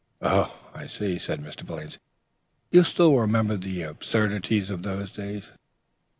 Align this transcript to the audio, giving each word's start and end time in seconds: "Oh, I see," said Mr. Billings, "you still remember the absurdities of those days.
"Oh, 0.19 0.57
I 0.73 0.87
see," 0.87 1.19
said 1.19 1.41
Mr. 1.41 1.63
Billings, 1.63 1.99
"you 2.71 2.83
still 2.83 3.15
remember 3.19 3.55
the 3.55 3.83
absurdities 3.83 4.71
of 4.71 4.81
those 4.81 5.11
days. 5.11 5.51